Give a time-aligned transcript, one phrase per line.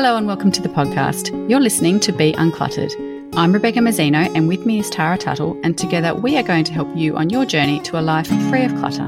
[0.00, 1.28] Hello and welcome to the podcast.
[1.50, 2.90] You're listening to Be Uncluttered.
[3.34, 6.72] I'm Rebecca Mazzino and with me is Tara Tuttle, and together we are going to
[6.72, 9.06] help you on your journey to a life free of clutter.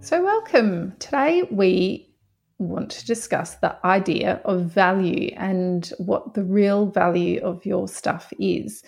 [0.00, 0.94] So, welcome.
[0.98, 2.10] Today we
[2.56, 8.32] want to discuss the idea of value and what the real value of your stuff
[8.40, 8.82] is.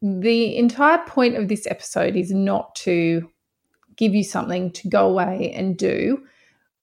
[0.00, 3.28] The entire point of this episode is not to
[3.96, 6.22] give you something to go away and do.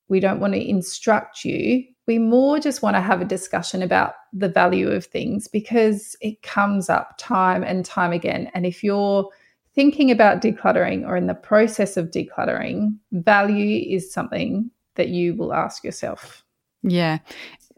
[0.07, 1.83] We don't want to instruct you.
[2.07, 6.41] We more just want to have a discussion about the value of things because it
[6.41, 8.49] comes up time and time again.
[8.53, 9.29] And if you're
[9.75, 15.53] thinking about decluttering or in the process of decluttering, value is something that you will
[15.53, 16.43] ask yourself.
[16.81, 17.19] Yeah.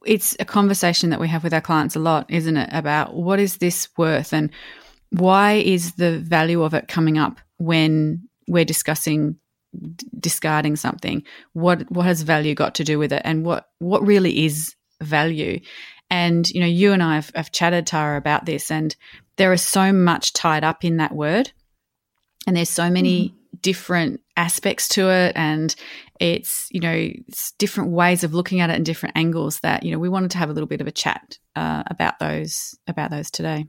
[0.05, 2.69] It's a conversation that we have with our clients a lot, isn't it?
[2.71, 4.49] About what is this worth and
[5.09, 9.35] why is the value of it coming up when we're discussing
[10.19, 13.21] discarding something what what has value got to do with it?
[13.25, 15.59] And what what really is value?
[16.09, 18.95] And you know you and I have, have chatted Tara about this and
[19.37, 21.51] there is so much tied up in that word
[22.45, 23.61] and there's so many mm.
[23.61, 25.75] different aspects to it and
[26.19, 29.91] it's you know it's different ways of looking at it and different angles that you
[29.91, 33.11] know we wanted to have a little bit of a chat uh, about those about
[33.11, 33.65] those today.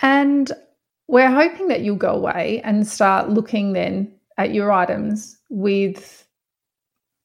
[0.00, 0.50] And
[1.08, 6.26] we're hoping that you'll go away and start looking then at your items with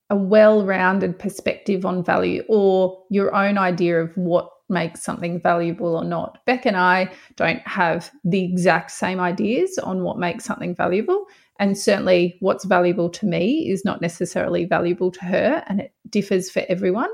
[0.09, 6.03] a well-rounded perspective on value or your own idea of what makes something valuable or
[6.03, 6.43] not.
[6.45, 11.25] Beck and I don't have the exact same ideas on what makes something valuable.
[11.57, 16.51] And certainly, what's valuable to me is not necessarily valuable to her, and it differs
[16.51, 17.09] for everyone.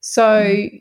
[0.00, 0.80] So, mm.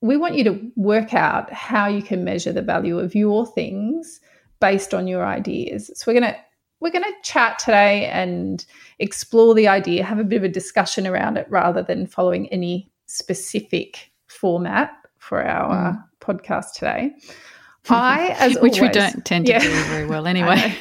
[0.00, 4.20] we want you to work out how you can measure the value of your things
[4.60, 5.90] based on your ideas.
[5.96, 6.38] So, we're going to
[6.80, 8.64] we're going to chat today and
[8.98, 12.90] explore the idea, have a bit of a discussion around it rather than following any
[13.06, 16.04] specific format for our mm.
[16.20, 17.14] podcast today.
[17.88, 20.76] I, as which always, we don't tend to yeah, do very well anyway.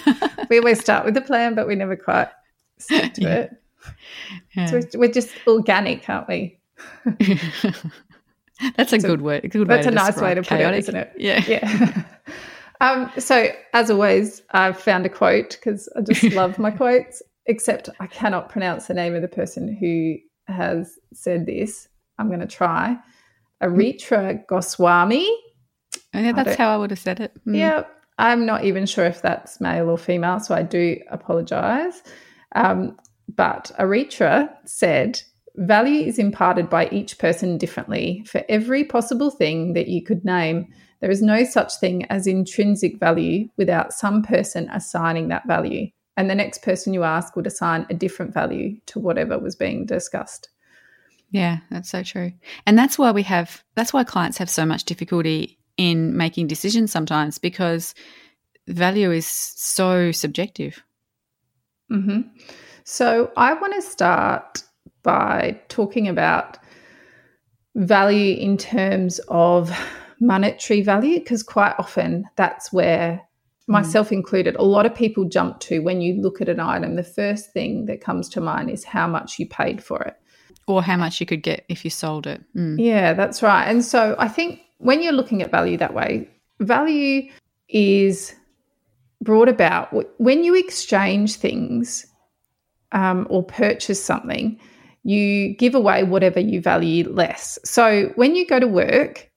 [0.50, 2.30] we always start with the plan, but we never quite
[2.80, 3.36] stick to yeah.
[3.36, 3.52] it.
[4.56, 4.66] Yeah.
[4.66, 6.60] So we're just organic, aren't we?
[8.76, 9.46] that's a good word.
[9.46, 11.14] A good that's way a nice way to put it, isn't it?
[11.18, 11.44] Yeah.
[11.48, 12.04] Yeah.
[12.82, 17.90] Um, so, as always, I've found a quote because I just love my quotes, except
[18.00, 20.18] I cannot pronounce the name of the person who
[20.54, 21.88] has said this.
[22.18, 22.98] I'm going to try.
[23.62, 25.30] Aritra Goswami.
[26.14, 27.32] Yeah, that's I how I would have said it.
[27.46, 27.58] Mm.
[27.58, 27.84] Yeah,
[28.18, 32.04] I'm not even sure if that's male or female, so I do apologize.
[32.56, 32.98] Um,
[33.34, 35.22] but Aritra said,
[35.58, 38.24] Value is imparted by each person differently.
[38.28, 40.68] For every possible thing that you could name,
[41.02, 45.88] there is no such thing as intrinsic value without some person assigning that value.
[46.18, 49.86] And the next person you ask would assign a different value to whatever was being
[49.86, 50.50] discussed.
[51.32, 52.32] Yeah, that's so true.
[52.66, 56.92] And that's why we have, that's why clients have so much difficulty in making decisions
[56.92, 57.94] sometimes because
[58.68, 60.82] value is so subjective.
[61.92, 62.22] Mm-hmm.
[62.86, 64.64] So I want to start
[65.04, 66.58] by talking about
[67.76, 69.72] value in terms of
[70.20, 73.22] monetary value because quite often that's where mm.
[73.68, 77.04] myself included a lot of people jump to when you look at an item the
[77.04, 80.16] first thing that comes to mind is how much you paid for it
[80.68, 82.44] or how much you could get if you sold it.
[82.56, 82.78] Mm.
[82.80, 83.66] Yeah, that's right.
[83.66, 87.30] And so I think when you're looking at value that way, value
[87.70, 88.36] is
[89.22, 92.06] brought about when you exchange things
[92.92, 94.60] um, or purchase something,
[95.04, 97.60] you give away whatever you value less.
[97.64, 99.30] So when you go to work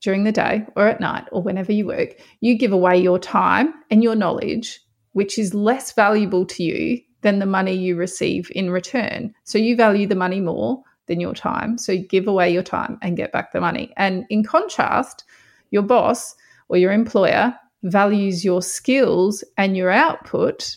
[0.00, 3.74] during the day or at night or whenever you work, you give away your time
[3.90, 4.80] and your knowledge,
[5.12, 9.34] which is less valuable to you than the money you receive in return.
[9.44, 11.76] So you value the money more than your time.
[11.76, 13.92] So you give away your time and get back the money.
[13.96, 15.24] And in contrast,
[15.70, 16.34] your boss
[16.68, 20.76] or your employer values your skills and your output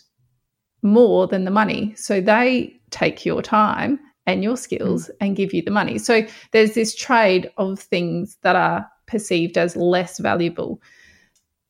[0.82, 1.94] more than the money.
[1.96, 5.12] So they take your time and your skills mm.
[5.22, 5.98] and give you the money.
[5.98, 10.82] So there's this trade of things that are perceived as less valuable.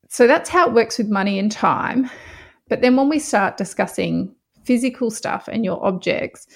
[0.08, 2.10] So that's how it works with money and time.
[2.70, 6.48] But then when we start discussing physical stuff and your objects,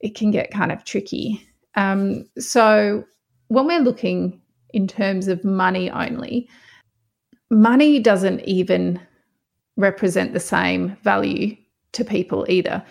[0.00, 1.46] it can get kind of tricky.
[1.74, 3.04] Um, so
[3.48, 4.40] when we're looking
[4.72, 6.48] in terms of money only,
[7.50, 8.98] money doesn't even
[9.76, 11.54] represent the same value
[11.92, 12.82] to people either.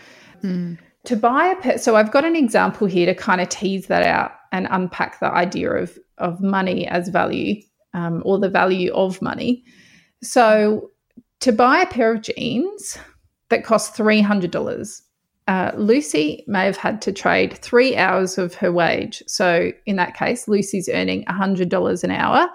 [0.44, 0.78] Mm.
[1.06, 4.04] To buy a pet, so I've got an example here to kind of tease that
[4.04, 7.62] out and unpack the idea of of money as value
[7.94, 9.64] um, or the value of money.
[10.24, 10.92] So
[11.42, 12.98] to buy a pair of jeans,
[13.50, 15.02] that cost $300.
[15.48, 19.24] uh, Lucy may have had to trade three hours of her wage.
[19.28, 22.50] So, in that case, Lucy's earning $100 an hour.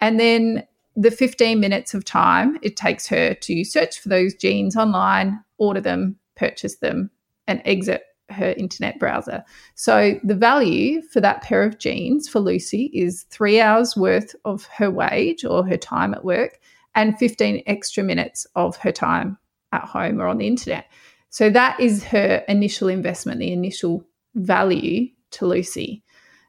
[0.00, 0.66] And then
[0.96, 5.80] the 15 minutes of time it takes her to search for those jeans online, order
[5.80, 7.10] them, purchase them,
[7.46, 9.44] and exit her internet browser.
[9.74, 14.64] So, the value for that pair of jeans for Lucy is three hours worth of
[14.76, 16.58] her wage or her time at work
[16.94, 19.38] and 15 extra minutes of her time
[19.72, 20.86] at home or on the internet.
[21.30, 26.02] So that is her initial investment, the initial value to Lucy.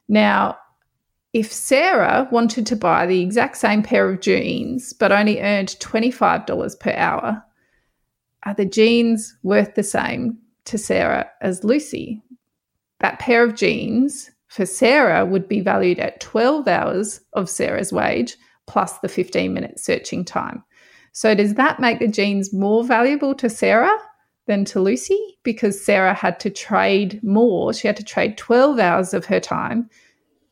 [0.08, 0.58] Now,
[1.34, 6.80] if Sarah wanted to buy the exact same pair of jeans but only earned $25
[6.80, 7.44] per hour,
[8.44, 12.22] are the jeans worth the same to Sarah as Lucy?
[13.00, 18.38] That pair of jeans for Sarah would be valued at 12 hours of Sarah's wage
[18.66, 20.64] plus the 15 minute searching time.
[21.12, 23.98] So, does that make the jeans more valuable to Sarah
[24.48, 27.74] than to Lucy because Sarah had to trade more.
[27.74, 29.90] She had to trade 12 hours of her time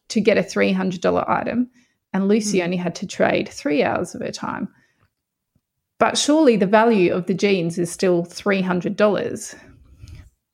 [0.09, 1.69] to get a $300 item,
[2.13, 2.65] and Lucy mm.
[2.65, 4.67] only had to trade three hours of her time.
[5.97, 9.55] But surely the value of the jeans is still $300.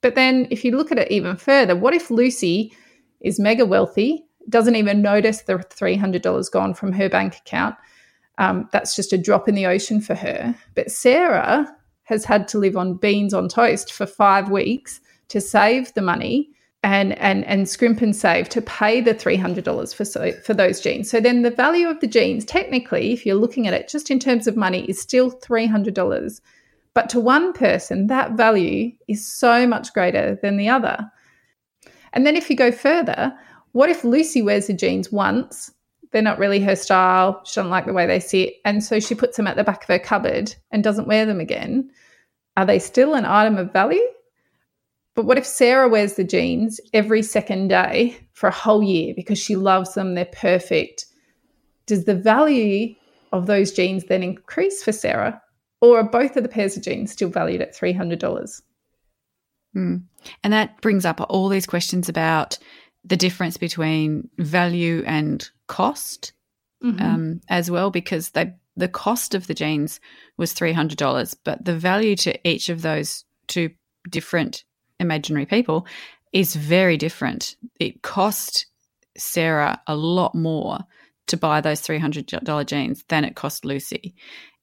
[0.01, 2.73] But then, if you look at it even further, what if Lucy
[3.19, 7.75] is mega wealthy, doesn't even notice the $300 gone from her bank account?
[8.37, 10.55] Um, that's just a drop in the ocean for her.
[10.73, 11.71] But Sarah
[12.03, 14.99] has had to live on beans on toast for five weeks
[15.29, 16.49] to save the money
[16.83, 20.53] and and and scrimp and save to pay the three hundred dollars for so, for
[20.53, 21.09] those jeans.
[21.09, 24.19] So then the value of the jeans, technically, if you're looking at it just in
[24.19, 26.41] terms of money, is still three hundred dollars.
[26.93, 31.09] But to one person, that value is so much greater than the other.
[32.13, 33.33] And then if you go further,
[33.71, 35.71] what if Lucy wears the jeans once
[36.11, 37.41] they're not really her style.
[37.45, 38.55] She doesn't like the way they sit.
[38.65, 41.39] And so she puts them at the back of her cupboard and doesn't wear them
[41.39, 41.89] again.
[42.57, 44.05] Are they still an item of value?
[45.15, 49.39] But what if Sarah wears the jeans every second day for a whole year because
[49.39, 50.15] she loves them?
[50.15, 51.05] They're perfect.
[51.85, 52.95] Does the value
[53.31, 55.41] of those jeans then increase for Sarah?
[55.81, 58.61] Or are both of the pairs of jeans still valued at $300?
[59.75, 60.03] Mm.
[60.43, 62.57] And that brings up all these questions about
[63.03, 66.33] the difference between value and cost
[66.83, 67.01] mm-hmm.
[67.01, 69.99] um, as well, because they the cost of the jeans
[70.37, 73.69] was three hundred dollars, but the value to each of those two
[74.09, 74.63] different
[74.99, 75.85] imaginary people
[76.31, 77.55] is very different.
[77.79, 78.67] It cost
[79.17, 80.79] Sarah a lot more
[81.27, 84.15] to buy those three hundred dollar jeans than it cost Lucy.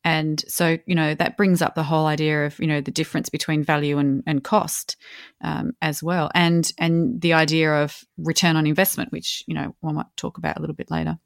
[0.08, 3.28] And so, you know, that brings up the whole idea of, you know, the difference
[3.28, 4.96] between value and, and cost
[5.42, 6.30] um, as well.
[6.34, 10.56] And, and the idea of return on investment, which, you know, we might talk about
[10.56, 11.18] a little bit later.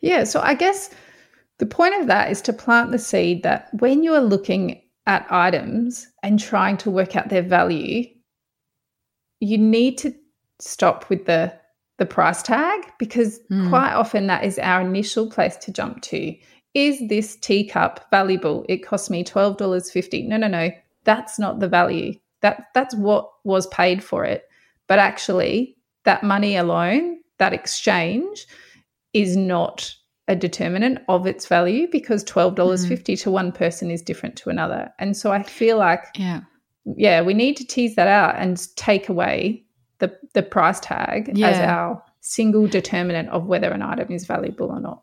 [0.00, 0.24] Yeah.
[0.24, 0.88] So I guess
[1.58, 5.26] the point of that is to plant the seed that when you are looking at
[5.30, 8.06] items and trying to work out their value,
[9.40, 10.14] you need to
[10.58, 11.52] stop with the
[11.98, 13.68] the price tag because mm.
[13.70, 16.32] quite often that is our initial place to jump to
[16.74, 18.64] is this teacup valuable?
[18.68, 20.26] It cost me $12.50.
[20.26, 20.70] No, no, no.
[21.04, 22.14] That's not the value.
[22.40, 24.44] That that's what was paid for it.
[24.86, 28.46] But actually, that money alone, that exchange
[29.12, 29.94] is not
[30.28, 33.20] a determinant of its value because $12.50 mm.
[33.22, 34.92] to one person is different to another.
[34.98, 36.40] And so I feel like yeah.
[36.96, 39.64] Yeah, we need to tease that out and take away
[39.98, 41.48] the the price tag yeah.
[41.48, 45.02] as our single determinant of whether an item is valuable or not.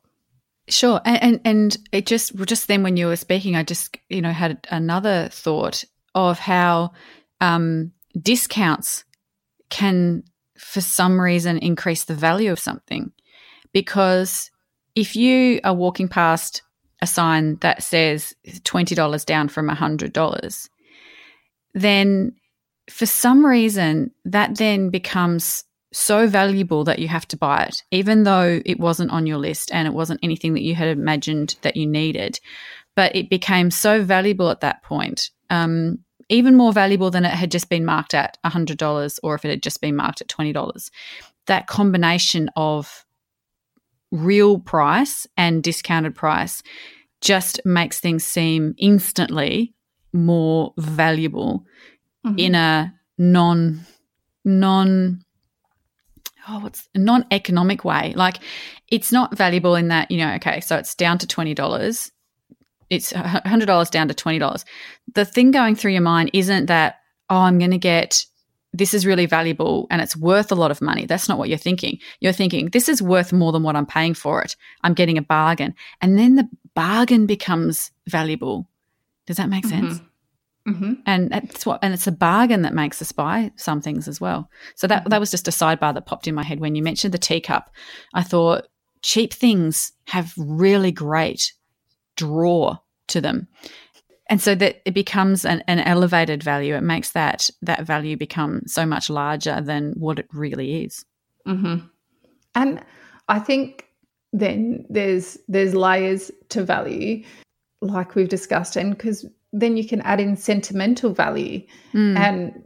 [0.67, 4.21] Sure, and, and and it just just then when you were speaking, I just you
[4.21, 5.83] know had another thought
[6.15, 6.91] of how
[7.39, 9.03] um, discounts
[9.69, 10.23] can,
[10.57, 13.11] for some reason, increase the value of something,
[13.73, 14.49] because
[14.95, 16.63] if you are walking past
[17.01, 20.67] a sign that says twenty dollars down from hundred dollars,
[21.75, 22.33] then
[22.89, 25.63] for some reason that then becomes
[25.95, 29.71] so valuable that you have to buy it, even though it wasn't on your list
[29.73, 32.39] and it wasn't anything that you had imagined that you needed.
[32.95, 35.99] But it became so valuable at that point, um,
[36.29, 39.63] even more valuable than it had just been marked at $100 or if it had
[39.63, 40.89] just been marked at $20.
[41.45, 43.05] That combination of
[44.11, 46.61] real price and discounted price
[47.21, 49.73] just makes things seem instantly
[50.13, 51.65] more valuable
[52.25, 52.37] mm-hmm.
[52.37, 53.85] in a non
[54.43, 55.24] non
[56.49, 58.13] oh, what's a non economic way?
[58.15, 58.39] Like
[58.89, 62.11] it's not valuable in that, you know, okay, so it's down to $20.
[62.89, 64.65] It's $100 down to $20.
[65.13, 66.99] The thing going through your mind isn't that,
[67.29, 68.25] oh, I'm going to get
[68.73, 71.05] this is really valuable and it's worth a lot of money.
[71.05, 71.97] That's not what you're thinking.
[72.19, 74.57] You're thinking, this is worth more than what I'm paying for it.
[74.83, 75.73] I'm getting a bargain.
[76.01, 78.67] And then the bargain becomes valuable.
[79.27, 79.87] Does that make mm-hmm.
[79.87, 79.99] sense?
[79.99, 80.07] Mm-hmm.
[81.05, 84.49] And that's what, and it's a bargain that makes us buy some things as well.
[84.75, 85.09] So that mm-hmm.
[85.09, 87.69] that was just a sidebar that popped in my head when you mentioned the teacup.
[88.13, 88.67] I thought
[89.01, 91.53] cheap things have really great
[92.15, 92.77] draw
[93.09, 93.47] to them,
[94.27, 96.75] and so that it becomes an, an elevated value.
[96.75, 101.05] It makes that that value become so much larger than what it really is.
[101.47, 101.85] Mm-hmm.
[102.55, 102.83] And
[103.27, 103.85] I think
[104.33, 107.23] then there's there's layers to value,
[107.81, 109.25] like we've discussed, and because
[109.59, 111.65] then you can add in sentimental value.
[111.93, 112.17] Mm.
[112.17, 112.63] and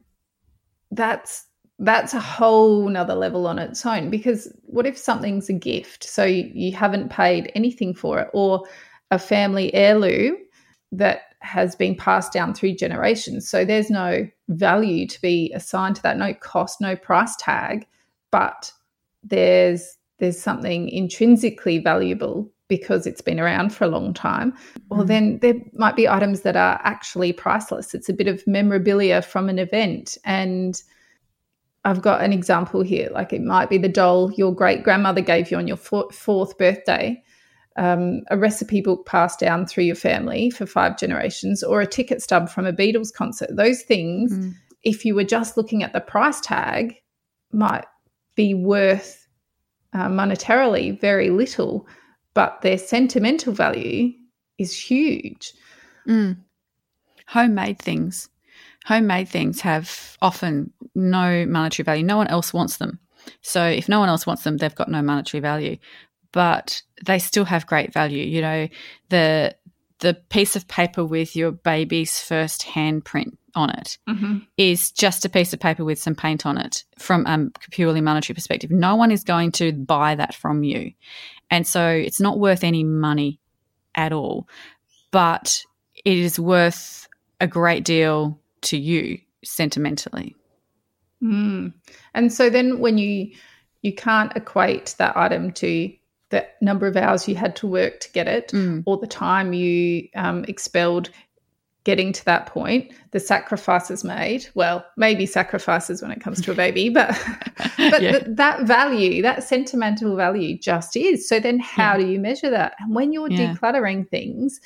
[0.92, 1.46] that's
[1.82, 6.04] that's a whole nother level on its own because what if something's a gift?
[6.04, 8.66] So you, you haven't paid anything for it or
[9.12, 10.36] a family heirloom
[10.92, 13.48] that has been passed down through generations.
[13.48, 17.88] So there's no value to be assigned to that no cost no price tag
[18.32, 18.72] but
[19.24, 24.54] there's there's something intrinsically valuable because it's been around for a long time,
[24.90, 25.08] well, mm.
[25.08, 27.94] then there might be items that are actually priceless.
[27.94, 30.18] It's a bit of memorabilia from an event.
[30.24, 30.82] And
[31.84, 33.10] I've got an example here.
[33.12, 37.22] Like it might be the doll your great grandmother gave you on your fourth birthday,
[37.76, 42.22] um, a recipe book passed down through your family for five generations, or a ticket
[42.22, 43.50] stub from a Beatles concert.
[43.56, 44.54] Those things, mm.
[44.84, 46.96] if you were just looking at the price tag,
[47.52, 47.86] might
[48.36, 49.28] be worth
[49.94, 51.88] uh, monetarily very little
[52.40, 54.14] but their sentimental value
[54.58, 55.52] is huge.
[56.08, 56.38] Mm.
[57.28, 58.30] Homemade things.
[58.86, 62.06] Homemade things have often no monetary value.
[62.06, 62.98] No one else wants them.
[63.42, 65.76] So if no one else wants them, they've got no monetary value.
[66.32, 68.24] But they still have great value.
[68.24, 68.68] You know,
[69.10, 69.54] the
[70.00, 74.40] the piece of paper with your baby's first handprint on it mm-hmm.
[74.58, 78.36] is just a piece of paper with some paint on it from a purely monetary
[78.36, 78.72] perspective.
[78.72, 80.92] No one is going to buy that from you.
[81.52, 83.40] And so it's not worth any money
[83.96, 84.48] at all,
[85.12, 85.64] but
[86.06, 87.08] it is worth
[87.40, 90.36] a great deal to you sentimentally.
[91.24, 91.74] Mm.
[92.14, 93.32] And so then when you
[93.82, 95.92] you can't equate that item to
[96.30, 98.84] the number of hours you had to work to get it mm.
[98.86, 101.10] or the time you um, expelled
[101.90, 106.54] getting to that point, the sacrifices made, well, maybe sacrifices when it comes to a
[106.54, 107.10] baby, but
[107.78, 108.12] but yeah.
[108.12, 111.28] th- that value, that sentimental value just is.
[111.28, 111.98] So then how yeah.
[111.98, 112.76] do you measure that?
[112.78, 113.56] And when you're yeah.
[113.56, 114.62] decluttering things,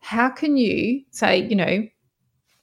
[0.00, 1.86] how can you say, you know,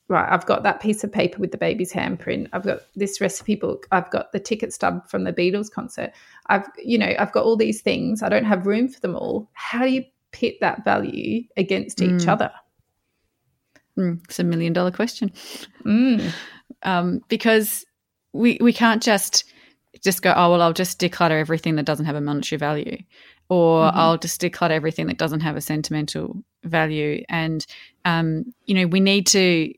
[0.07, 2.47] right, I've got that piece of paper with the baby's handprint.
[2.53, 3.85] I've got this recipe book.
[3.91, 6.11] I've got the ticket stub from the Beatles concert.
[6.47, 8.23] I've, you know, I've got all these things.
[8.23, 9.47] I don't have room for them all.
[9.53, 12.19] How do you pit that value against mm.
[12.19, 12.51] each other?
[13.97, 15.31] Mm, it's a million dollar question.
[15.85, 16.31] Mm.
[16.83, 17.85] Um, because
[18.33, 19.43] we we can't just
[20.03, 22.97] just go, oh well, I'll just declutter everything that doesn't have a monetary value,
[23.49, 23.97] or mm-hmm.
[23.97, 27.23] I'll just declutter everything that doesn't have a sentimental value.
[27.29, 27.65] And
[28.05, 29.73] um, you know, we need to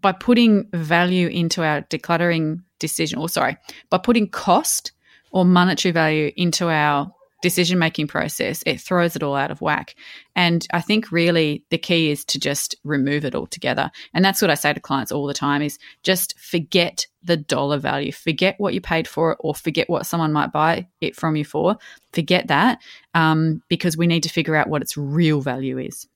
[0.00, 3.56] by putting value into our decluttering decision, or sorry,
[3.90, 4.92] by putting cost
[5.30, 9.94] or monetary value into our decision making process, it throws it all out of whack.
[10.34, 13.90] And I think really the key is to just remove it altogether.
[14.14, 17.78] And that's what I say to clients all the time is just forget the dollar
[17.78, 18.12] value.
[18.12, 21.44] Forget what you paid for it or forget what someone might buy it from you
[21.44, 21.76] for.
[22.12, 22.80] Forget that
[23.14, 26.08] um, because we need to figure out what its real value is.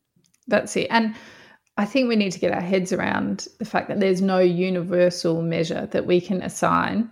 [0.49, 0.89] That's it.
[0.91, 1.15] And
[1.77, 5.41] I think we need to get our heads around the fact that there's no universal
[5.41, 7.11] measure that we can assign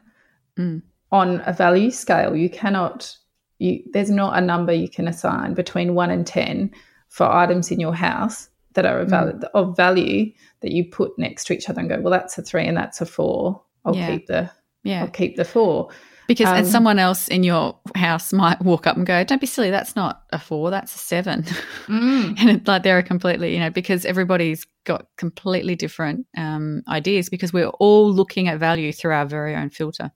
[0.59, 0.83] mm.
[1.11, 2.37] on a value scale.
[2.37, 3.17] You cannot
[3.61, 6.71] you, there's not a number you can assign between one and 10
[7.09, 9.45] for items in your house that are of, mm.
[9.55, 12.67] of value that you put next to each other and go, well, that's a three
[12.67, 13.63] and that's a four.
[13.85, 14.11] I'll yeah.
[14.11, 14.51] keep the,
[14.83, 15.03] yeah.
[15.03, 15.91] I'll keep the four.
[16.27, 19.49] Because um, and someone else in your house might walk up and go, "Don't be
[19.49, 19.71] silly.
[19.71, 20.71] That's not a four.
[20.71, 21.43] That's a seven.
[21.89, 22.37] Mm.
[22.41, 27.53] and it's like they're completely, you know, because everybody's got completely different um, ideas because
[27.53, 30.13] we're all looking at value through our very own filter.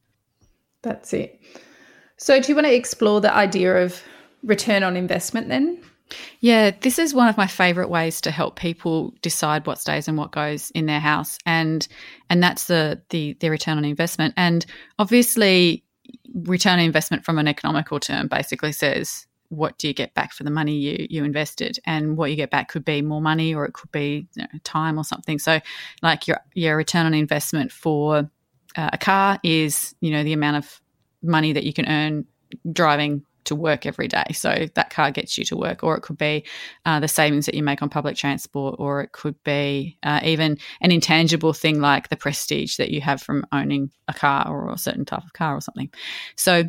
[0.83, 1.41] That's it.
[2.25, 4.03] So, do you want to explore the idea of
[4.43, 5.79] return on investment then?
[6.41, 10.17] Yeah, this is one of my favorite ways to help people decide what stays and
[10.17, 11.87] what goes in their house, and
[12.31, 14.33] and that's the the, return on investment.
[14.39, 14.65] And
[14.99, 15.85] obviously,
[16.33, 20.45] return on investment from an economical term basically says what do you get back for
[20.45, 23.67] the money you you invested, and what you get back could be more money or
[23.67, 25.39] it could be you know, time or something.
[25.39, 25.61] So,
[26.01, 28.31] like your your return on investment for
[28.77, 30.81] uh, a car is you know the amount of
[31.25, 32.25] money that you can earn
[32.73, 34.25] driving to work every day.
[34.33, 36.45] So that car gets you to work, or it could be
[36.87, 40.59] uh, the savings that you make on public transport, or it could be uh, even
[40.81, 44.79] an intangible thing like the prestige that you have from owning a car or a
[44.79, 45.91] certain type of car or something.
[46.37, 46.65] So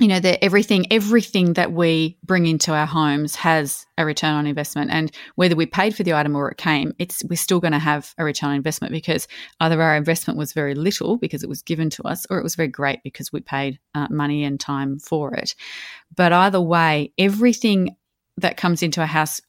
[0.00, 4.46] you know that everything everything that we bring into our homes has a return on
[4.46, 4.90] investment.
[4.90, 7.78] And whether we paid for the item or it came it's we're still going to
[7.78, 9.28] have a return on investment because
[9.60, 12.56] either our investment was very little because it was given to us or it was
[12.56, 15.54] very great because we paid uh, money and time for it.
[16.16, 17.96] But either way everything
[18.38, 19.40] that comes into a house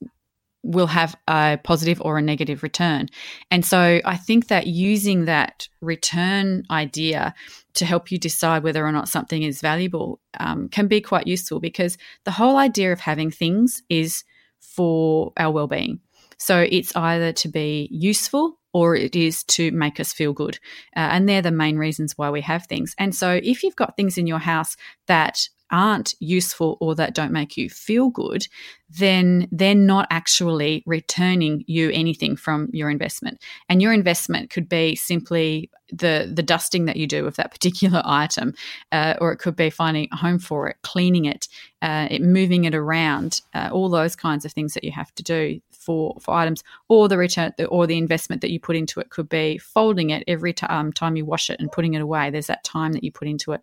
[0.65, 3.07] will have a positive or a negative return.
[3.51, 7.35] And so I think that using that return idea
[7.75, 11.59] to help you decide whether or not something is valuable um, can be quite useful
[11.59, 14.23] because the whole idea of having things is
[14.59, 15.99] for our well-being.
[16.37, 20.59] So it's either to be useful or it is to make us feel good.
[20.95, 22.95] Uh, and they're the main reasons why we have things.
[22.97, 24.75] And so if you've got things in your house
[25.07, 28.47] that aren't useful or that don't make you feel good,
[28.89, 33.41] then they're not actually returning you anything from your investment.
[33.67, 38.01] And your investment could be simply the the dusting that you do of that particular
[38.05, 38.53] item,
[38.91, 41.47] uh, or it could be finding a home for it, cleaning it,
[41.81, 45.23] uh, it moving it around, uh, all those kinds of things that you have to
[45.23, 49.09] do for for items, or the return or the investment that you put into it
[49.09, 52.29] could be folding it every t- um, time you wash it and putting it away.
[52.29, 53.61] There's that time that you put into it,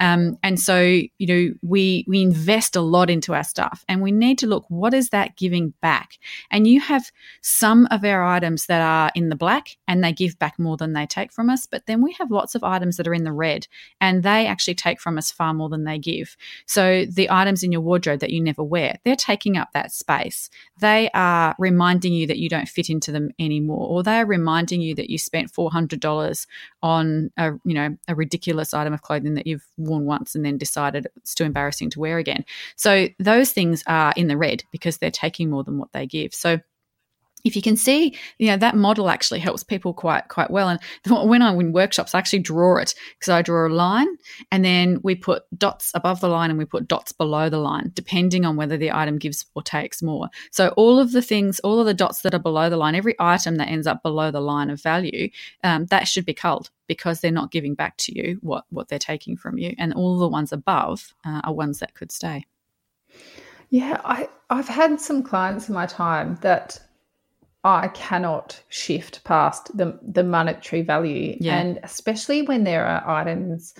[0.00, 4.12] um, and so you know we we invest a lot into our stuff, and we
[4.12, 6.18] need to look what is that giving back.
[6.50, 7.10] And you have
[7.40, 10.92] some of our items that are in the black and they give back more than
[10.92, 13.32] they take from us, but then we have lots of items that are in the
[13.32, 13.66] red
[14.00, 16.36] and they actually take from us far more than they give.
[16.66, 20.50] So the items in your wardrobe that you never wear, they're taking up that space.
[20.78, 24.80] They are reminding you that you don't fit into them anymore, or they are reminding
[24.80, 26.46] you that you spent four hundred dollars
[26.82, 30.58] on a you know a ridiculous item of clothing that you've worn once and then
[30.58, 32.44] decided it's too embarrassing to wear again.
[32.76, 36.34] So those things are in the red because they're taking more than what they give.
[36.34, 36.60] So
[37.46, 40.68] if you can see, you know, that model actually helps people quite quite well.
[40.68, 44.08] And when I'm in workshops, I actually draw it because I draw a line
[44.50, 47.92] and then we put dots above the line and we put dots below the line,
[47.94, 50.28] depending on whether the item gives or takes more.
[50.50, 53.14] So all of the things, all of the dots that are below the line, every
[53.20, 55.30] item that ends up below the line of value,
[55.62, 58.98] um, that should be culled because they're not giving back to you what what they're
[58.98, 62.44] taking from you, and all the ones above uh, are ones that could stay.
[63.70, 66.78] Yeah, I, I've had some clients in my time that
[67.66, 71.36] I cannot shift past the, the monetary value.
[71.40, 71.58] Yeah.
[71.58, 73.74] And especially when there are items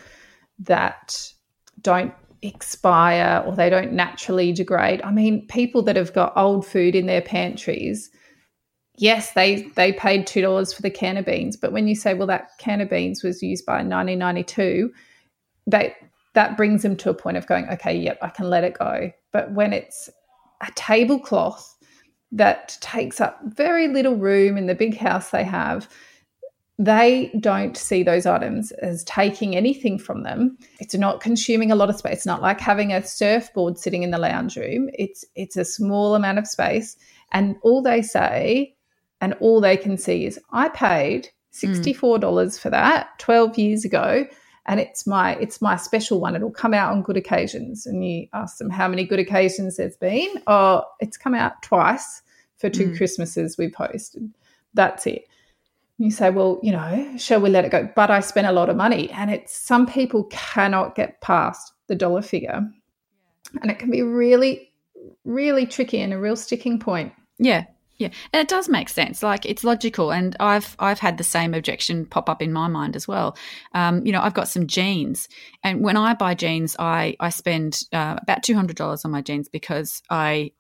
[0.59, 1.33] that
[1.81, 5.01] don't expire or they don't naturally degrade.
[5.03, 8.11] I mean, people that have got old food in their pantries,
[8.96, 12.14] yes, they they paid two dollars for the can of beans, but when you say,
[12.14, 14.92] well, that can of beans was used by 1992,
[15.66, 15.94] they
[16.35, 19.11] that brings them to a point of going, okay, yep, I can let it go.
[19.33, 20.11] But when it's
[20.61, 21.76] a tablecloth
[22.37, 25.88] that takes up very little room in the big house they have,
[26.79, 30.59] they don't see those items as taking anything from them.
[30.79, 32.18] It's not consuming a lot of space.
[32.18, 34.90] It's not like having a surfboard sitting in the lounge room.
[34.92, 36.96] It's it's a small amount of space.
[37.33, 38.77] And all they say
[39.22, 42.61] and all they can see is I paid $64 mm.
[42.61, 44.27] for that 12 years ago
[44.66, 46.37] and it's my it's my special one.
[46.37, 47.87] It'll come out on good occasions.
[47.87, 50.42] And you ask them how many good occasions there's been.
[50.46, 52.20] Oh, it's come out twice
[52.59, 52.97] for two mm.
[52.97, 54.33] Christmases we posted.
[54.75, 55.27] That's it.
[55.99, 57.88] You say, well, you know, shall we let it go?
[57.97, 61.95] But I spent a lot of money, and it's some people cannot get past the
[61.95, 62.69] dollar figure,
[63.62, 64.73] and it can be really,
[65.25, 67.14] really tricky and a real sticking point.
[67.38, 67.64] Yeah,
[67.97, 69.23] yeah, and it does make sense.
[69.23, 72.95] Like it's logical, and I've I've had the same objection pop up in my mind
[72.95, 73.38] as well.
[73.73, 75.31] Um, you know, I've got some jeans,
[75.64, 79.23] and when I buy jeans, I I spend uh, about two hundred dollars on my
[79.23, 80.53] jeans because I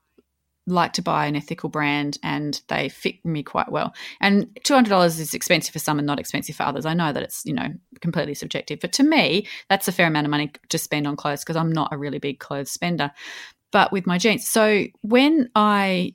[0.66, 3.94] like to buy an ethical brand and they fit me quite well.
[4.20, 6.84] And $200 is expensive for some and not expensive for others.
[6.84, 7.68] I know that it's, you know,
[8.00, 8.80] completely subjective.
[8.80, 11.72] But to me, that's a fair amount of money to spend on clothes because I'm
[11.72, 13.12] not a really big clothes spender.
[13.70, 16.14] But with my jeans, so when I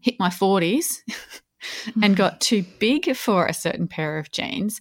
[0.00, 0.98] hit my 40s
[2.02, 4.80] and got too big for a certain pair of jeans,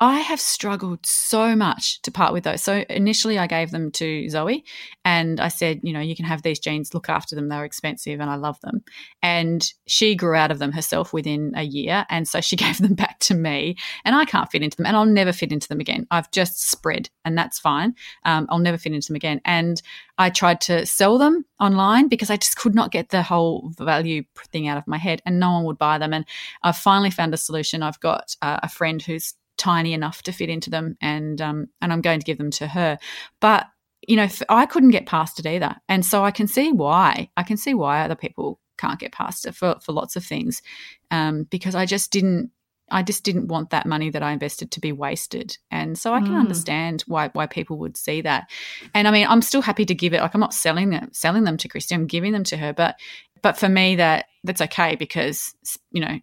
[0.00, 2.62] I have struggled so much to part with those.
[2.62, 4.64] So initially, I gave them to Zoe
[5.04, 7.48] and I said, you know, you can have these jeans, look after them.
[7.48, 8.84] They're expensive and I love them.
[9.22, 12.06] And she grew out of them herself within a year.
[12.10, 14.96] And so she gave them back to me and I can't fit into them and
[14.96, 16.06] I'll never fit into them again.
[16.12, 17.96] I've just spread and that's fine.
[18.24, 19.40] Um, I'll never fit into them again.
[19.44, 19.82] And
[20.16, 24.22] I tried to sell them online because I just could not get the whole value
[24.52, 26.12] thing out of my head and no one would buy them.
[26.12, 26.24] And
[26.62, 27.82] I've finally found a solution.
[27.82, 31.92] I've got uh, a friend who's tiny enough to fit into them, and um, and
[31.92, 32.98] I'm going to give them to her.
[33.40, 33.66] But
[34.06, 37.30] you know, I couldn't get past it either, and so I can see why.
[37.36, 40.62] I can see why other people can't get past it for for lots of things,
[41.10, 42.50] um, because I just didn't
[42.90, 45.58] I just didn't want that money that I invested to be wasted.
[45.70, 46.40] And so I can mm.
[46.40, 48.50] understand why why people would see that.
[48.94, 50.20] And I mean, I'm still happy to give it.
[50.20, 51.94] Like I'm not selling them selling them to Christy.
[51.94, 52.72] I'm giving them to her.
[52.72, 52.96] But
[53.42, 55.54] but for me, that that's okay because
[55.90, 56.18] you know,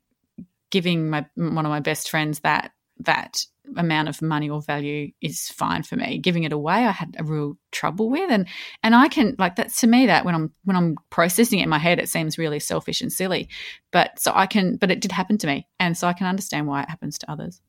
[0.71, 3.45] giving my one of my best friends that that
[3.77, 6.19] amount of money or value is fine for me.
[6.19, 8.47] Giving it away, I had a real trouble with, and
[8.83, 11.69] and I can like that to me that when I'm when I'm processing it in
[11.69, 13.49] my head, it seems really selfish and silly,
[13.91, 16.67] but so I can, but it did happen to me, and so I can understand
[16.67, 17.61] why it happens to others.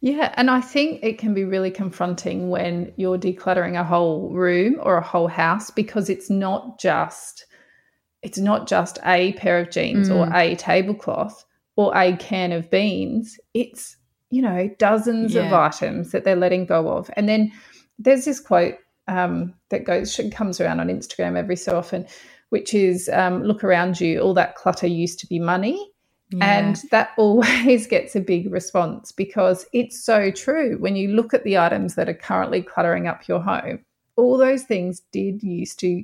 [0.00, 4.76] Yeah, and I think it can be really confronting when you're decluttering a whole room
[4.82, 7.46] or a whole house because it's not just
[8.22, 10.16] it's not just a pair of jeans mm.
[10.16, 11.44] or a tablecloth
[11.76, 13.38] or a can of beans.
[13.54, 13.95] It's
[14.30, 15.46] you know, dozens yeah.
[15.46, 17.10] of items that they're letting go of.
[17.14, 17.52] And then
[17.98, 18.76] there's this quote
[19.08, 22.06] um, that goes comes around on Instagram every so often,
[22.50, 24.20] which is um, "Look around you.
[24.20, 25.90] All that clutter used to be money."
[26.30, 26.58] Yeah.
[26.58, 30.76] And that always gets a big response because it's so true.
[30.78, 33.84] When you look at the items that are currently cluttering up your home,
[34.16, 36.02] all those things did used to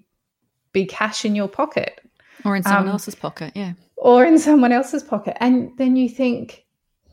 [0.72, 2.00] be cash in your pocket.
[2.44, 3.72] Or in someone um, else's pocket, yeah.
[3.96, 5.36] Or in someone else's pocket.
[5.40, 6.64] And then you think,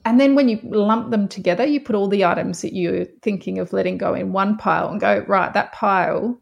[0.05, 3.59] and then when you lump them together, you put all the items that you're thinking
[3.59, 6.39] of letting go in one pile and go, right, that pile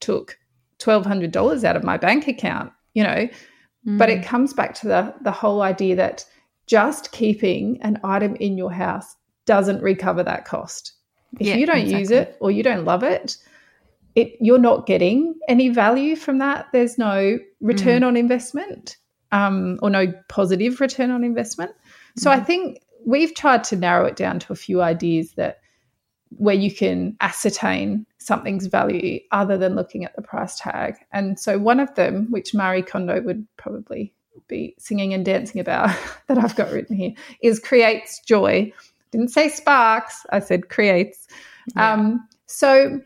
[0.00, 0.38] took
[0.80, 3.28] $1,200 out of my bank account, you know.
[3.86, 3.98] Mm.
[3.98, 4.24] But it mm.
[4.24, 6.24] comes back to the, the whole idea that
[6.66, 10.92] just keeping an item in your house doesn't recover that cost.
[11.38, 12.00] If yeah, you don't exactly.
[12.00, 13.36] use it or you don't love it,
[14.14, 16.66] it you're not getting any value from that.
[16.72, 18.06] There's no return mm.
[18.06, 18.96] on investment
[19.32, 21.72] um, or no positive return on investment.
[22.16, 22.34] So mm.
[22.34, 25.60] I think we've tried to narrow it down to a few ideas that
[26.36, 30.94] where you can ascertain something's value other than looking at the price tag.
[31.10, 34.12] And so one of them, which Marie Kondo would probably
[34.46, 35.88] be singing and dancing about
[36.26, 38.70] that I've got written here, is creates joy.
[39.10, 41.28] Didn't say sparks, I said creates.
[41.74, 41.94] Yeah.
[41.94, 43.00] Um, so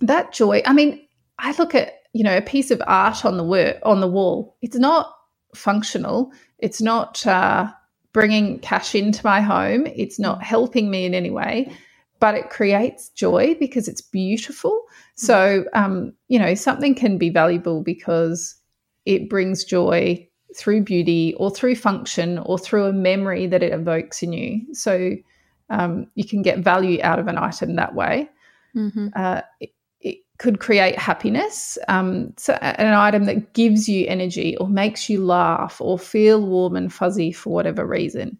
[0.00, 1.06] that joy, I mean,
[1.38, 4.56] I look at, you know, a piece of art on the work on the wall.
[4.60, 5.14] It's not
[5.54, 6.32] functional.
[6.58, 7.70] It's not uh,
[8.12, 9.86] bringing cash into my home.
[9.86, 10.42] It's not mm.
[10.42, 11.72] helping me in any way,
[12.18, 14.72] but it creates joy because it's beautiful.
[14.72, 14.86] Mm.
[15.16, 18.56] So, um, you know, something can be valuable because
[19.06, 24.22] it brings joy through beauty or through function or through a memory that it evokes
[24.22, 24.74] in you.
[24.74, 25.16] So,
[25.70, 28.28] um, you can get value out of an item that way.
[28.74, 29.08] Mm-hmm.
[29.14, 29.42] Uh,
[30.40, 31.76] could create happiness.
[31.88, 36.76] Um, so an item that gives you energy or makes you laugh or feel warm
[36.76, 38.38] and fuzzy for whatever reason,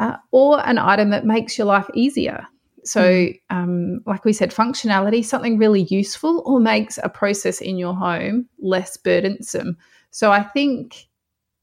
[0.00, 2.44] uh, or an item that makes your life easier.
[2.82, 3.38] So, mm.
[3.50, 8.48] um, like we said, functionality, something really useful or makes a process in your home
[8.58, 9.76] less burdensome.
[10.10, 11.06] So, I think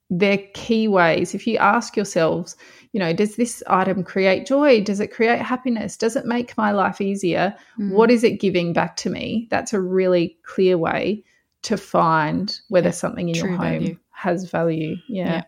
[0.09, 1.35] they're key ways.
[1.35, 2.55] If you ask yourselves,
[2.93, 4.81] you know, does this item create joy?
[4.81, 5.97] Does it create happiness?
[5.97, 7.55] Does it make my life easier?
[7.79, 7.89] Mm.
[7.89, 9.47] What is it giving back to me?
[9.49, 11.23] That's a really clear way
[11.63, 13.97] to find whether yeah, something in your home value.
[14.11, 14.95] has value.
[15.09, 15.25] Yeah.
[15.25, 15.43] yeah.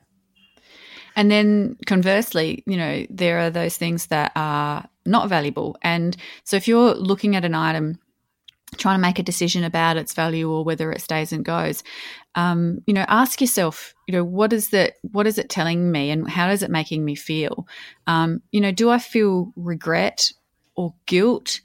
[1.15, 5.77] And then conversely, you know, there are those things that are not valuable.
[5.83, 7.99] And so if you're looking at an item
[8.77, 11.83] trying to make a decision about its value or whether it stays and goes
[12.35, 16.09] um, you know ask yourself you know what is that what is it telling me
[16.09, 17.67] and how is it making me feel
[18.07, 20.31] um, you know do i feel regret
[20.75, 21.61] or guilt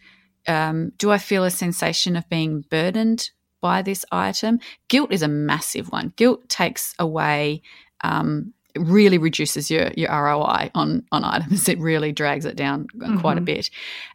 [0.47, 4.59] um, do i feel a sensation of being burdened by this item
[4.89, 7.63] guilt is a massive one guilt takes away
[8.03, 11.69] um, it really reduces your your ROI on on items.
[11.69, 13.19] It really drags it down mm-hmm.
[13.19, 13.47] quite a mm-hmm.
[13.47, 13.71] bit.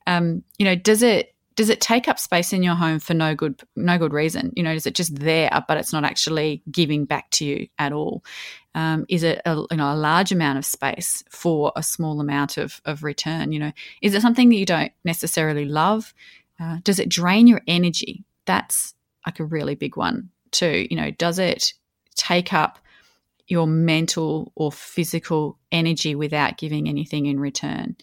[0.07, 3.33] Um, you know, does it does it take up space in your home for no
[3.33, 4.51] good no good reason?
[4.55, 7.93] You know is it just there but it's not actually giving back to you at
[7.93, 8.23] all?
[8.73, 12.57] Um, is it a, you know a large amount of space for a small amount
[12.57, 13.71] of, of return you know?
[14.01, 16.13] Is it something that you don't necessarily love?
[16.59, 18.23] Uh, does it drain your energy?
[18.45, 18.93] That's
[19.25, 21.11] like a really big one too you know?
[21.11, 21.73] Does it
[22.15, 22.79] take up
[23.47, 27.95] your mental or physical energy without giving anything in return?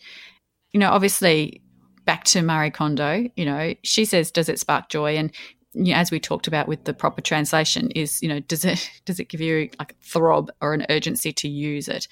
[0.73, 1.61] You know obviously
[2.05, 5.17] back to Marie Kondo, you know, she says, does it spark joy?
[5.17, 5.33] And
[5.75, 8.91] you know, as we talked about with the proper translation, is you know, does it
[9.05, 12.09] does it give you like a throb or an urgency to use it?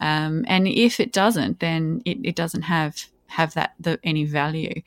[0.00, 4.82] Um, and if it doesn't, then it, it doesn't have have that the, any value.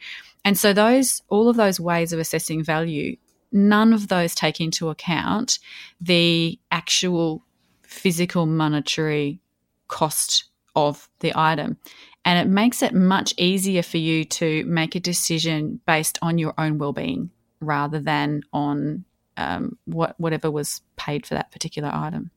[0.45, 3.17] And so those all of those ways of assessing value,
[3.51, 5.59] none of those take into account
[5.99, 7.43] the actual
[7.83, 9.39] physical monetary
[9.87, 11.77] cost of the item.
[12.25, 16.53] And it makes it much easier for you to make a decision based on your
[16.57, 19.05] own well-being rather than on
[19.37, 22.31] um, what whatever was paid for that particular item.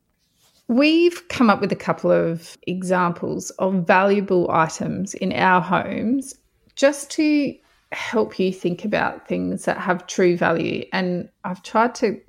[0.67, 6.33] we've come up with a couple of examples of valuable items in our homes
[6.75, 7.55] just to
[7.91, 10.83] help you think about things that have true value.
[10.91, 12.19] And I've tried to,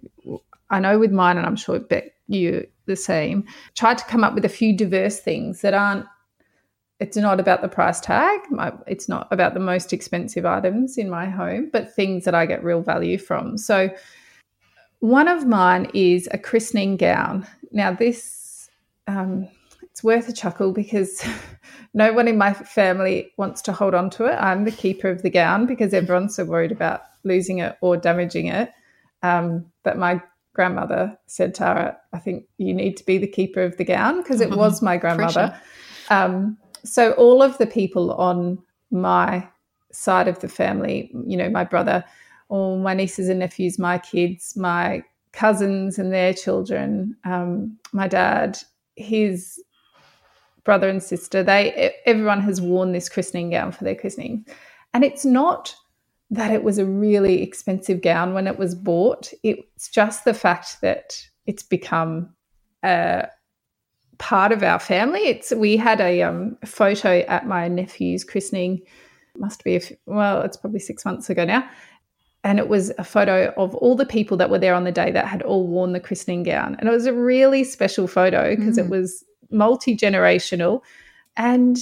[0.70, 4.34] I know with mine, and I'm sure Bet you the same, tried to come up
[4.34, 6.06] with a few diverse things that aren't
[7.00, 8.40] it's not about the price tag.
[8.50, 12.46] My, it's not about the most expensive items in my home, but things that I
[12.46, 13.58] get real value from.
[13.58, 13.90] So,
[15.00, 17.46] one of mine is a christening gown.
[17.72, 18.70] Now, this
[19.06, 19.48] um,
[19.82, 21.24] it's worth a chuckle because
[21.94, 24.34] no one in my family wants to hold on to it.
[24.34, 28.48] I'm the keeper of the gown because everyone's so worried about losing it or damaging
[28.48, 28.72] it.
[29.22, 30.20] Um, but my
[30.52, 34.40] grandmother said, Tara, I think you need to be the keeper of the gown because
[34.40, 35.58] it was my grandmother.
[36.10, 39.46] Um, so all of the people on my
[39.92, 42.04] side of the family, you know, my brother,
[42.48, 48.58] all my nieces and nephews, my kids, my cousins and their children, um, my dad,
[48.96, 49.60] his
[50.64, 54.46] brother and sister, they everyone has worn this christening gown for their christening.
[54.92, 55.74] And it's not
[56.30, 59.32] that it was a really expensive gown when it was bought.
[59.42, 62.34] It's just the fact that it's become
[62.82, 63.28] a
[64.18, 65.20] part of our family.
[65.20, 68.80] It's we had a um, photo at my nephew's christening.
[69.36, 71.68] Must be a, well, it's probably six months ago now,
[72.44, 75.10] and it was a photo of all the people that were there on the day
[75.10, 78.76] that had all worn the christening gown, and it was a really special photo because
[78.76, 78.84] mm.
[78.84, 80.82] it was multi generational,
[81.36, 81.78] and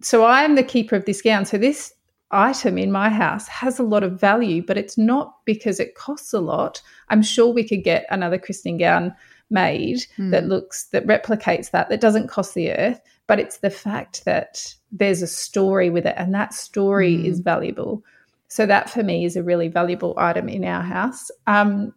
[0.00, 1.44] so I am the keeper of this gown.
[1.44, 1.92] So this
[2.30, 6.32] item in my house has a lot of value, but it's not because it costs
[6.32, 6.80] a lot.
[7.08, 9.14] I'm sure we could get another christening gown
[9.52, 10.30] made mm.
[10.30, 14.74] that looks that replicates that that doesn't cost the earth but it's the fact that
[14.90, 17.24] there's a story with it and that story mm.
[17.24, 18.04] is valuable.
[18.48, 21.30] So that for me is a really valuable item in our house.
[21.46, 21.94] Um,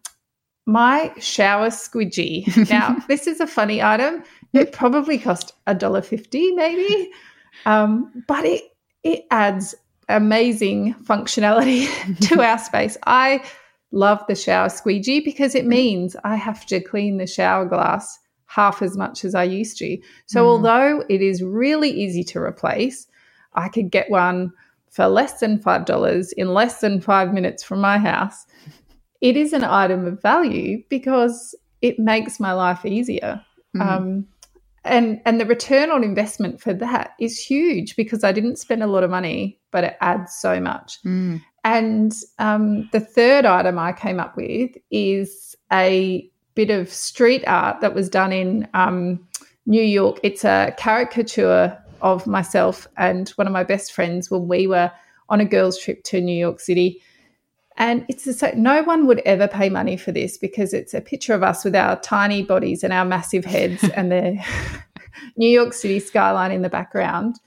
[0.65, 2.69] my shower squidgy.
[2.69, 4.23] Now this is a funny item.
[4.53, 7.11] It probably cost a dollar fifty maybe.
[7.65, 8.63] Um, but it
[9.03, 9.75] it adds
[10.07, 11.87] amazing functionality
[12.29, 12.97] to our space.
[13.05, 13.43] I
[13.91, 18.81] love the shower squeegee because it means I have to clean the shower glass half
[18.81, 19.97] as much as I used to.
[20.27, 20.47] So, mm.
[20.47, 23.07] although it is really easy to replace,
[23.53, 24.51] I could get one
[24.89, 28.45] for less than $5 in less than five minutes from my house.
[29.21, 33.43] It is an item of value because it makes my life easier.
[33.75, 33.81] Mm.
[33.81, 34.27] Um,
[34.85, 38.87] and and the return on investment for that is huge because I didn't spend a
[38.87, 41.01] lot of money, but it adds so much.
[41.03, 41.41] Mm.
[41.65, 47.81] And um, the third item I came up with is a bit of street art
[47.81, 49.27] that was done in um,
[49.65, 50.19] New York.
[50.21, 54.91] It's a caricature of myself and one of my best friends when we were
[55.27, 57.01] on a girls' trip to New York City.
[57.77, 61.33] And it's a, no one would ever pay money for this because it's a picture
[61.33, 64.37] of us with our tiny bodies and our massive heads and the
[65.35, 67.39] New York City skyline in the background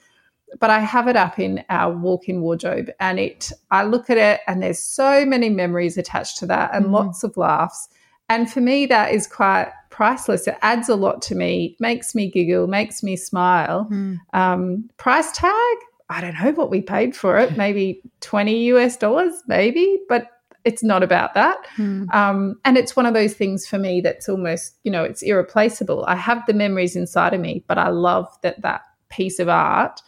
[0.61, 4.41] but I have it up in our walk-in wardrobe and it I look at it
[4.47, 6.95] and there's so many memories attached to that and mm-hmm.
[6.95, 7.89] lots of laughs.
[8.29, 10.47] And for me that is quite priceless.
[10.47, 13.89] It adds a lot to me, makes me giggle, makes me smile.
[13.91, 14.19] Mm.
[14.33, 15.77] Um, price tag,
[16.09, 20.29] I don't know what we paid for it, maybe 20 US dollars, maybe, but
[20.65, 21.59] it's not about that.
[21.77, 22.13] Mm.
[22.15, 26.05] Um, and it's one of those things for me that's almost, you know, it's irreplaceable.
[26.07, 30.03] I have the memories inside of me, but I love that that piece of art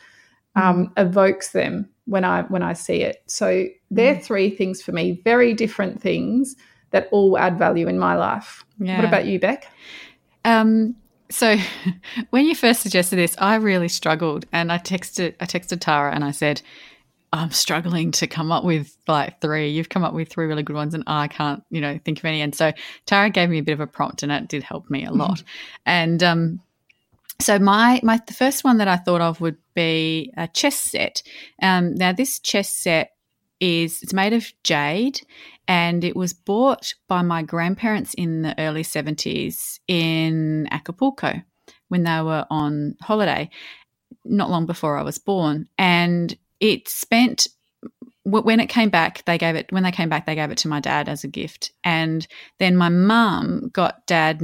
[0.57, 0.93] um, mm.
[0.97, 3.23] evokes them when I when I see it.
[3.27, 4.23] So they're mm.
[4.23, 6.57] three things for me, very different things
[6.91, 8.65] that all add value in my life.
[8.79, 8.97] Yeah.
[8.97, 9.67] What about you, Beck?
[10.45, 10.97] Um,
[11.31, 11.57] so
[12.31, 16.25] when you first suggested this, I really struggled, and I texted I texted Tara and
[16.25, 16.63] I said.
[17.33, 19.71] I'm struggling to come up with like three.
[19.71, 22.25] You've come up with three really good ones, and I can't, you know, think of
[22.25, 22.41] any.
[22.41, 22.73] And so
[23.07, 25.39] Tara gave me a bit of a prompt, and it did help me a lot.
[25.39, 25.47] Mm-hmm.
[25.87, 26.61] And um,
[27.41, 31.23] so my my the first one that I thought of would be a chess set.
[31.63, 33.13] Um, now this chess set
[33.61, 35.21] is it's made of jade
[35.69, 41.43] and it was bought by my grandparents in the early 70s in Acapulco
[41.89, 43.51] when they were on holiday
[44.25, 47.49] not long before I was born and it spent
[48.25, 50.69] when it came back they gave it when they came back they gave it to
[50.69, 52.27] my dad as a gift and
[52.59, 54.43] then my mum got dad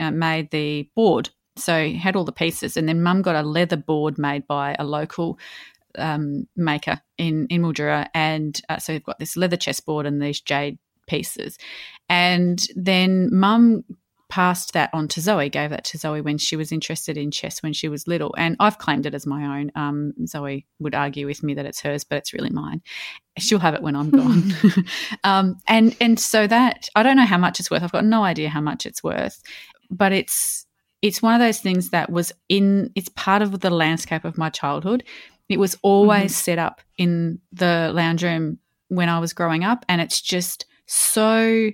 [0.00, 3.76] uh, made the board so had all the pieces, and then Mum got a leather
[3.76, 5.38] board made by a local
[5.96, 10.40] um, maker in in Mildura, and uh, so we've got this leather chessboard and these
[10.40, 11.58] jade pieces,
[12.08, 13.84] and then Mum
[14.34, 17.62] passed that on to Zoe, gave that to Zoe when she was interested in chess
[17.62, 18.34] when she was little.
[18.36, 19.70] And I've claimed it as my own.
[19.76, 22.82] Um, Zoe would argue with me that it's hers, but it's really mine.
[23.38, 24.52] She'll have it when I'm gone.
[25.24, 27.84] um, and and so that I don't know how much it's worth.
[27.84, 29.40] I've got no idea how much it's worth,
[29.88, 30.63] but it's
[31.04, 34.48] it's one of those things that was in, it's part of the landscape of my
[34.48, 35.04] childhood.
[35.50, 36.44] It was always mm-hmm.
[36.44, 39.84] set up in the lounge room when I was growing up.
[39.86, 41.70] And it's just so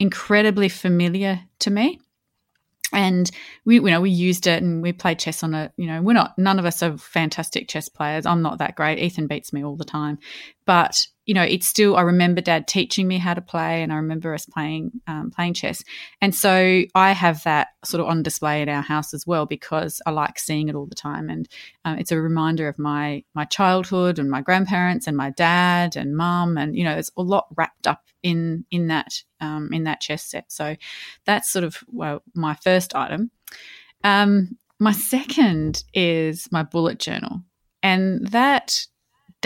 [0.00, 2.00] incredibly familiar to me
[2.92, 3.30] and
[3.64, 6.12] we you know we used it and we played chess on it you know we're
[6.12, 9.64] not none of us are fantastic chess players i'm not that great ethan beats me
[9.64, 10.18] all the time
[10.66, 13.96] but you know it's still i remember dad teaching me how to play and i
[13.96, 15.84] remember us playing um, playing chess
[16.20, 20.00] and so i have that sort of on display in our house as well because
[20.06, 21.48] i like seeing it all the time and
[21.84, 26.16] um, it's a reminder of my my childhood and my grandparents and my dad and
[26.16, 30.00] mum and you know there's a lot wrapped up in in that um, in that
[30.00, 30.50] chess set.
[30.50, 30.76] So
[31.24, 33.30] that's sort of well, my first item.
[34.02, 37.42] Um, my second is my bullet journal,
[37.82, 38.86] and that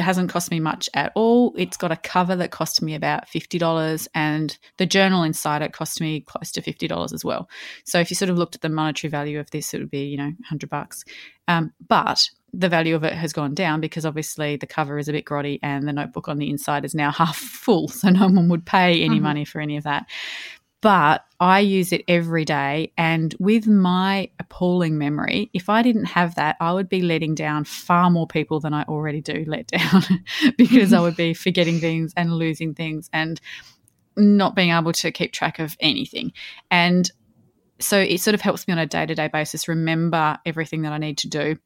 [0.01, 1.55] hasn't cost me much at all.
[1.57, 6.01] It's got a cover that cost me about $50 and the journal inside it cost
[6.01, 7.49] me close to $50 as well.
[7.85, 10.05] So if you sort of looked at the monetary value of this, it would be,
[10.05, 11.05] you know, 100 bucks.
[11.49, 15.13] Um, but the value of it has gone down because obviously the cover is a
[15.13, 17.89] bit grotty and the notebook on the inside is now half full.
[17.89, 19.23] So no one would pay any mm-hmm.
[19.25, 20.07] money for any of that.
[20.83, 22.93] But I use it every day.
[22.97, 27.65] And with my appalling memory, if I didn't have that, I would be letting down
[27.65, 30.03] far more people than I already do let down
[30.57, 33.41] because I would be forgetting things and losing things and
[34.17, 36.33] not being able to keep track of anything.
[36.71, 37.11] And
[37.79, 40.93] so it sort of helps me on a day to day basis remember everything that
[40.93, 41.57] I need to do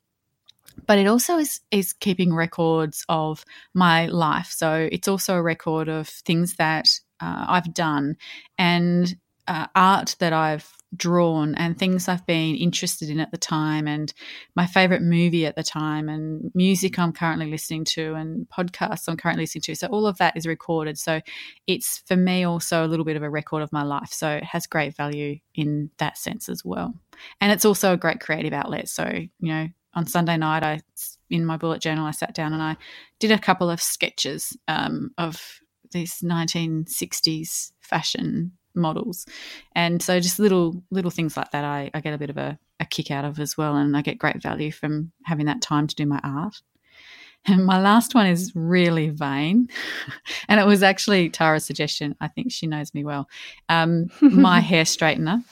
[0.86, 4.50] but it also is is keeping records of my life.
[4.50, 6.86] So it's also a record of things that
[7.20, 8.16] uh, I've done
[8.58, 9.14] and
[9.46, 14.12] uh, art that I've drawn and things I've been interested in at the time and
[14.54, 19.16] my favorite movie at the time and music I'm currently listening to and podcasts I'm
[19.16, 19.74] currently listening to.
[19.74, 20.98] So all of that is recorded.
[20.98, 21.20] So
[21.66, 24.12] it's for me also a little bit of a record of my life.
[24.12, 26.94] So it has great value in that sense as well.
[27.40, 28.88] And it's also a great creative outlet.
[28.88, 30.80] So, you know, on Sunday night, I
[31.30, 32.76] in my bullet journal, I sat down and I
[33.18, 35.60] did a couple of sketches um, of
[35.94, 39.24] these 1960s fashion models,
[39.74, 41.64] and so just little little things like that.
[41.64, 44.02] I, I get a bit of a, a kick out of as well, and I
[44.02, 46.60] get great value from having that time to do my art.
[47.46, 49.68] And my last one is really vain.
[50.48, 52.14] And it was actually Tara's suggestion.
[52.20, 53.28] I think she knows me well.
[53.68, 55.42] Um, my hair straightener.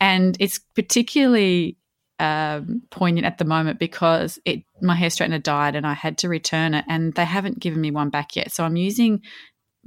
[0.00, 1.76] And it's particularly
[2.18, 6.28] um, poignant at the moment because it my hair straightener died and I had to
[6.28, 8.52] return it and they haven't given me one back yet.
[8.52, 9.22] So I'm using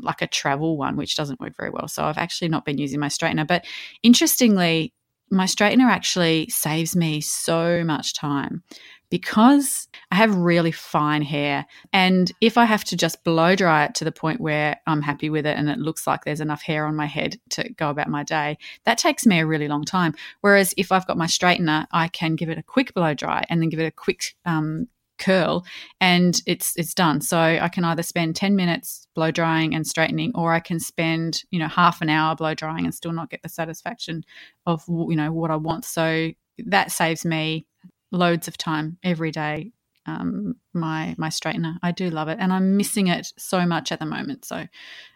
[0.02, 1.88] like a travel one, which doesn't work very well.
[1.88, 3.48] So I've actually not been using my straightener.
[3.48, 3.66] But
[4.04, 4.94] interestingly,
[5.32, 8.64] my straightener actually saves me so much time
[9.10, 11.66] because I have really fine hair.
[11.92, 15.30] And if I have to just blow dry it to the point where I'm happy
[15.30, 18.10] with it and it looks like there's enough hair on my head to go about
[18.10, 20.14] my day, that takes me a really long time.
[20.42, 23.62] Whereas if I've got my straightener, I can give it a quick blow dry and
[23.62, 24.88] then give it a quick um,
[25.20, 25.66] curl
[26.02, 30.32] and it's it's done so i can either spend 10 minutes blow drying and straightening
[30.36, 33.42] or i can spend you know half an hour blow drying and still not get
[33.44, 34.24] the satisfaction
[34.66, 36.30] of you know what i want so
[36.66, 37.66] that saves me
[38.12, 39.72] loads of time every day.
[40.06, 44.00] Um, my my straightener, I do love it, and I'm missing it so much at
[44.00, 44.46] the moment.
[44.46, 44.70] So I'm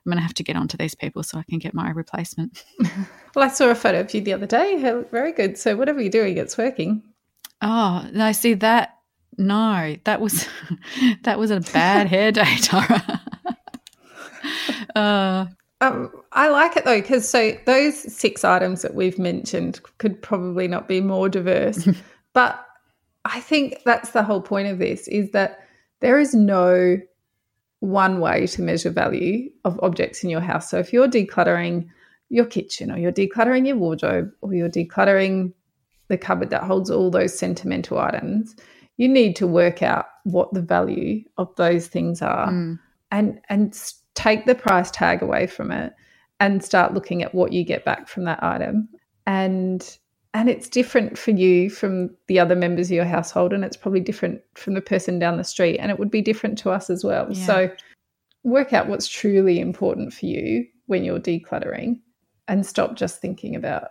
[0.06, 2.64] going to have to get onto these people so I can get my replacement.
[3.36, 4.78] well, I saw a photo of you the other day.
[5.12, 5.58] Very good.
[5.58, 7.02] So whatever you're doing, it's working.
[7.62, 8.32] Oh no!
[8.34, 8.98] See that?
[9.38, 10.48] No, that was
[11.24, 13.22] that was a bad hair day, Tara.
[14.96, 15.46] uh,
[15.82, 20.68] um, I like it though because so those six items that we've mentioned could probably
[20.68, 21.88] not be more diverse,
[22.34, 22.66] but
[23.26, 25.60] I think that's the whole point of this is that
[26.00, 26.98] there is no
[27.80, 30.70] one way to measure value of objects in your house.
[30.70, 31.90] So if you're decluttering
[32.30, 35.54] your kitchen or you're decluttering your wardrobe or you're decluttering
[36.08, 38.56] the cupboard that holds all those sentimental items,
[38.98, 42.80] you need to work out what the value of those things are mm.
[43.12, 45.94] and and take the price tag away from it
[46.40, 48.90] and start looking at what you get back from that item.
[49.26, 49.98] And
[50.34, 54.00] and it's different for you from the other members of your household and it's probably
[54.00, 57.04] different from the person down the street and it would be different to us as
[57.04, 57.46] well yeah.
[57.46, 57.72] so
[58.44, 62.00] work out what's truly important for you when you're decluttering
[62.48, 63.90] and stop just thinking about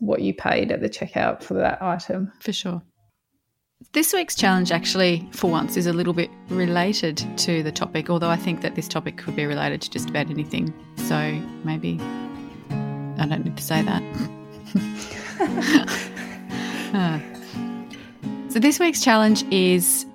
[0.00, 2.82] what you paid at the checkout for that item for sure
[3.92, 8.30] this week's challenge actually for once is a little bit related to the topic although
[8.30, 11.32] i think that this topic could be related to just about anything so
[11.64, 11.98] maybe
[12.70, 14.02] i don't need to say that
[16.94, 17.18] uh,
[18.54, 20.06] So, this week's challenge is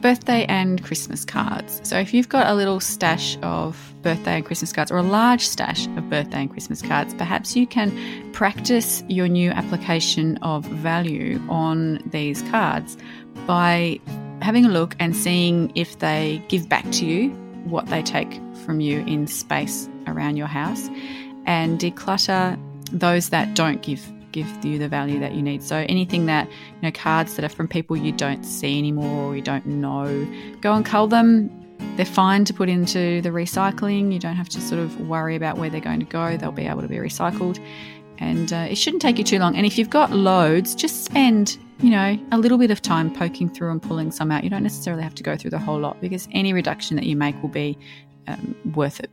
[0.00, 1.80] birthday and Christmas cards.
[1.84, 5.44] So if you've got a little stash of birthday and Christmas cards or a large
[5.44, 7.90] stash of birthday and Christmas cards, perhaps you can
[8.32, 12.96] practice your new application of value on these cards
[13.48, 13.98] by
[14.42, 17.30] having a look and seeing if they give back to you
[17.64, 18.32] what they take
[18.64, 20.88] from you in space around your house
[21.46, 22.56] and declutter
[22.92, 25.64] those that don't give give you the value that you need.
[25.64, 29.34] So anything that, you know, cards that are from people you don't see anymore or
[29.34, 30.28] you don't know,
[30.60, 31.50] go and cull them.
[31.96, 34.12] They're fine to put into the recycling.
[34.12, 36.36] You don't have to sort of worry about where they're going to go.
[36.36, 37.58] They'll be able to be recycled.
[38.18, 39.56] And uh, it shouldn't take you too long.
[39.56, 43.48] And if you've got loads, just spend, you know, a little bit of time poking
[43.48, 44.44] through and pulling some out.
[44.44, 47.16] You don't necessarily have to go through the whole lot because any reduction that you
[47.16, 47.78] make will be
[48.26, 49.10] um, worth it.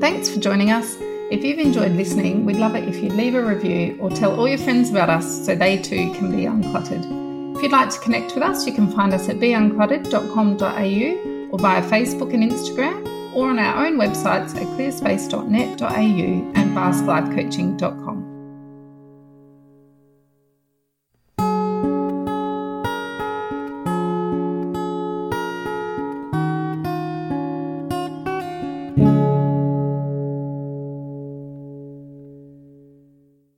[0.00, 0.96] Thanks for joining us.
[1.30, 4.48] If you've enjoyed listening, we'd love it if you'd leave a review or tell all
[4.48, 7.21] your friends about us so they too can be uncluttered.
[7.62, 11.80] If you'd like to connect with us, you can find us at beuncluttered.com.au or via
[11.88, 18.31] Facebook and Instagram or on our own websites at clearspace.net.au and basklifecoaching.com.